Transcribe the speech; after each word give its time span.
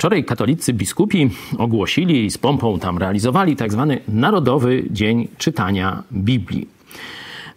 Wczoraj 0.00 0.24
katolicy 0.24 0.72
biskupi 0.72 1.30
ogłosili 1.58 2.24
i 2.24 2.30
z 2.30 2.38
pompą 2.38 2.78
tam 2.78 2.98
realizowali 2.98 3.56
tak 3.56 3.72
zwany 3.72 4.00
Narodowy 4.08 4.84
Dzień 4.90 5.28
Czytania 5.38 6.02
Biblii. 6.12 6.68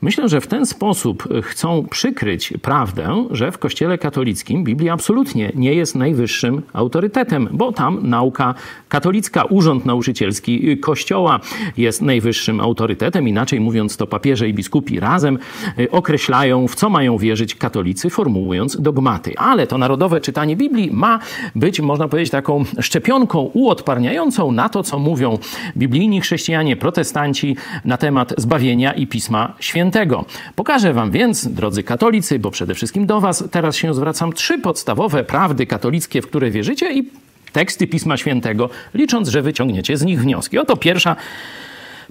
Myślę, 0.04 0.29
że 0.29 0.42
w 0.42 0.47
ten 0.47 0.66
sposób 0.66 1.28
chcą 1.44 1.86
przykryć 1.89 2.54
prawdę, 2.62 3.26
że 3.32 3.52
w 3.52 3.57
Kościele 3.57 3.98
katolickim 3.98 4.64
Biblia 4.64 4.94
absolutnie 4.94 5.52
nie 5.55 5.73
jest 5.73 5.96
najwyższym 5.96 6.62
autorytetem, 6.73 7.50
bo 7.52 7.71
tam 7.71 8.09
nauka 8.09 8.55
katolicka, 8.89 9.44
urząd 9.44 9.86
nauczycielski 9.86 10.77
Kościoła 10.77 11.39
jest 11.77 12.02
najwyższym 12.02 12.59
autorytetem. 12.59 13.27
Inaczej 13.27 13.59
mówiąc, 13.59 13.98
to 13.98 14.08
papieże 14.08 14.50
i 14.50 14.54
biskupi 14.54 15.00
razem 15.00 15.39
y, 15.80 15.91
określają, 15.91 16.67
w 16.67 16.76
co 16.76 16.90
mają 16.90 17.17
wierzyć 17.17 17.55
katolicy, 17.55 18.09
formułując 18.09 18.81
dogmaty. 18.81 19.34
Ale 19.38 19.67
to 19.67 19.77
narodowe 19.77 20.22
czytanie 20.22 20.55
Biblii 20.55 20.91
ma 20.91 21.20
być, 21.55 21.80
można 21.80 22.08
powiedzieć, 22.08 22.31
taką 22.31 22.63
szczepionką 22.80 23.40
uodparniającą 23.54 24.52
na 24.52 24.70
to, 24.70 24.84
co 24.84 24.99
mówią 24.99 25.38
biblijni 25.77 26.22
chrześcijanie, 26.22 26.76
protestanci 26.76 27.55
na 27.85 27.98
temat 27.98 28.34
zbawienia 28.38 28.94
i 28.94 29.08
Pisma 29.08 29.54
Świętego. 29.59 29.92
Świętego. 29.93 30.25
Pokażę 30.55 30.93
Wam 30.93 31.11
więc, 31.11 31.47
drodzy 31.47 31.83
katolicy, 31.83 32.39
bo 32.39 32.52
przede 32.52 32.75
wszystkim 32.75 33.05
do 33.05 33.21
Was 33.21 33.43
teraz 33.52 33.75
się 33.75 33.93
zwracam, 33.93 34.33
trzy 34.33 34.59
podstawowe 34.59 35.23
prawdy 35.23 35.66
katolickie, 35.66 36.21
w 36.21 36.27
które 36.27 36.52
wierzycie 36.52 36.93
i 36.93 37.09
teksty 37.52 37.88
Pisma 37.88 38.17
Świętego, 38.17 38.69
licząc, 38.93 39.29
że 39.29 39.41
wyciągniecie 39.41 39.97
z 39.97 40.03
nich 40.03 40.21
wnioski. 40.21 40.57
Oto 40.57 40.77
pierwsza 40.77 41.16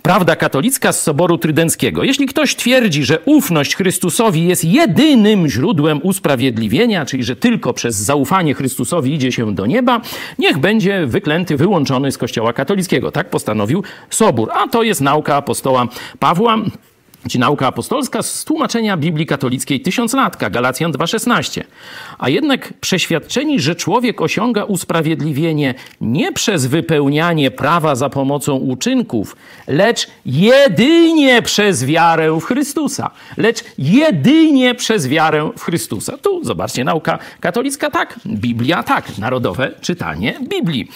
Prawda 0.02 0.36
katolicka 0.36 0.92
z 0.92 1.02
Soboru 1.02 1.38
Trydenckiego. 1.38 2.02
Jeśli 2.04 2.26
ktoś 2.26 2.56
twierdzi, 2.56 3.04
że 3.04 3.18
ufność 3.24 3.76
Chrystusowi 3.76 4.46
jest 4.46 4.64
jedynym 4.64 5.48
źródłem 5.48 6.00
usprawiedliwienia, 6.02 7.06
czyli 7.06 7.24
że 7.24 7.36
tylko 7.36 7.72
przez 7.72 7.96
zaufanie 7.96 8.54
Chrystusowi 8.54 9.14
idzie 9.14 9.32
się 9.32 9.54
do 9.54 9.66
nieba, 9.66 10.00
niech 10.38 10.58
będzie 10.58 11.06
wyklęty, 11.06 11.56
wyłączony 11.56 12.12
z 12.12 12.18
Kościoła 12.18 12.52
katolickiego. 12.52 13.12
Tak 13.12 13.30
postanowił 13.30 13.82
Sobór. 14.10 14.50
A 14.54 14.68
to 14.68 14.82
jest 14.82 15.00
nauka 15.00 15.36
apostoła 15.36 15.88
Pawła 16.18 16.58
czy 17.28 17.38
nauka 17.38 17.66
apostolska 17.66 18.22
z 18.22 18.44
tłumaczenia 18.44 18.96
Biblii 18.96 19.26
katolickiej 19.26 19.80
tysiąclatka, 19.80 20.50
Galacjan 20.50 20.92
2,16. 20.92 21.62
A 22.18 22.28
jednak 22.28 22.72
przeświadczeni, 22.80 23.60
że 23.60 23.74
człowiek 23.74 24.20
osiąga 24.20 24.64
usprawiedliwienie 24.64 25.74
nie 26.00 26.32
przez 26.32 26.66
wypełnianie 26.66 27.50
prawa 27.50 27.94
za 27.94 28.10
pomocą 28.10 28.56
uczynków, 28.56 29.36
lecz 29.66 30.06
jedynie 30.26 31.42
przez 31.42 31.84
wiarę 31.84 32.40
w 32.40 32.44
Chrystusa. 32.44 33.10
Lecz 33.36 33.64
jedynie 33.78 34.74
przez 34.74 35.08
wiarę 35.08 35.50
w 35.58 35.62
Chrystusa. 35.62 36.18
Tu 36.18 36.44
zobaczcie, 36.44 36.84
nauka 36.84 37.18
katolicka 37.40 37.90
tak, 37.90 38.20
Biblia 38.26 38.82
tak, 38.82 39.18
narodowe 39.18 39.70
czytanie 39.80 40.34
Biblii. 40.48 40.88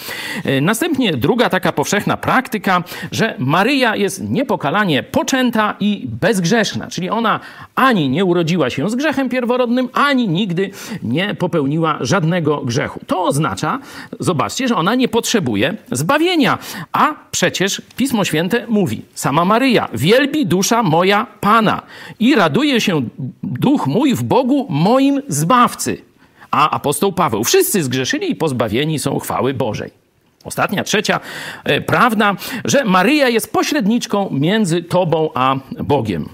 E, 0.44 0.60
następnie 0.60 1.12
druga 1.12 1.50
taka 1.50 1.72
powszechna 1.72 2.16
praktyka, 2.16 2.82
że 3.12 3.34
Maryja 3.38 3.96
jest 3.96 4.22
niepokalanie 4.30 5.02
poczęta 5.02 5.76
i 5.80 6.08
bezgrzeszna, 6.20 6.90
czyli 6.90 7.10
ona 7.10 7.40
ani 7.74 8.08
nie 8.08 8.24
urodziła 8.24 8.70
się 8.70 8.90
z 8.90 8.94
grzechem 8.94 9.28
pierworodnym, 9.28 9.88
ani 9.92 10.28
nigdy 10.28 10.70
nie 11.02 11.34
popełniła 11.34 11.98
żadnego 12.00 12.60
grzechu. 12.60 13.00
To 13.06 13.22
oznacza, 13.24 13.78
zobaczcie, 14.20 14.68
że 14.68 14.76
ona 14.76 14.94
nie 14.94 15.08
potrzebuje 15.08 15.74
zbawienia, 15.92 16.58
a 16.92 17.14
przecież 17.30 17.82
Pismo 17.96 18.24
Święte 18.24 18.66
mówi, 18.68 19.02
sama 19.14 19.44
Maryja, 19.44 19.88
wielbi 19.94 20.46
dusza 20.46 20.82
moja 20.82 21.26
Pana 21.40 21.82
i 22.20 22.34
raduje 22.34 22.80
się 22.80 23.02
duch 23.42 23.86
mój 23.86 24.14
w 24.14 24.22
Bogu 24.22 24.66
moim 24.70 25.22
Zbawcy. 25.28 26.02
A 26.50 26.70
apostoł 26.70 27.12
Paweł, 27.12 27.44
wszyscy 27.44 27.82
zgrzeszyli 27.82 28.30
i 28.30 28.36
pozbawieni 28.36 28.98
są 28.98 29.18
chwały 29.18 29.54
Bożej. 29.54 30.05
Ostatnia, 30.46 30.84
trzecia 30.84 31.20
e, 31.64 31.80
prawda, 31.80 32.34
że 32.64 32.84
Maryja 32.84 33.28
jest 33.28 33.52
pośredniczką 33.52 34.28
między 34.30 34.82
Tobą 34.82 35.30
a 35.34 35.56
Bogiem. 35.84 36.28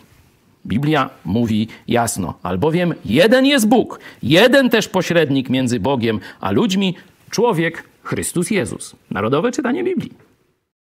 Biblia 0.67 1.11
mówi 1.25 1.69
jasno, 1.89 2.35
albowiem 2.43 2.95
jeden 3.05 3.47
jest 3.47 3.69
Bóg, 3.69 4.01
jeden 4.23 4.71
też 4.71 4.89
pośrednik 4.89 5.51
między 5.51 5.81
Bogiem 5.81 6.21
a 6.41 6.51
ludźmi, 6.51 6.97
człowiek 7.31 7.85
Chrystus 8.03 8.51
Jezus. 8.51 8.97
Narodowe 9.11 9.53
czytanie 9.53 9.85
Biblii. 9.85 10.32